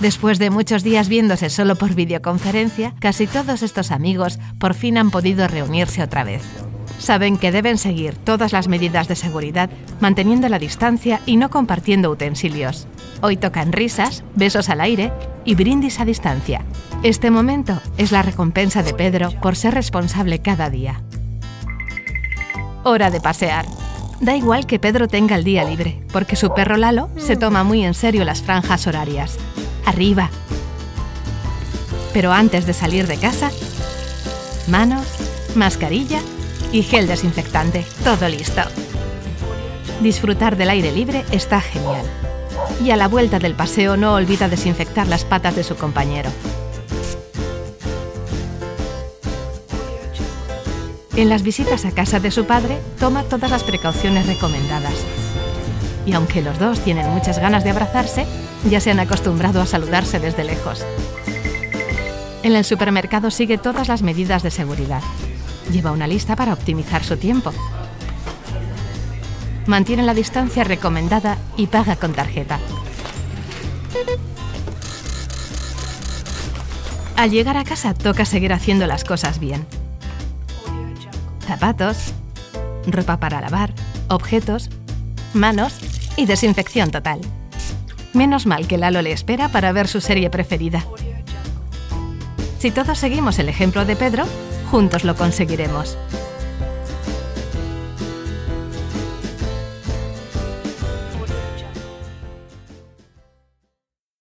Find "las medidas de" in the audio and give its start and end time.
8.52-9.16, 63.88-64.50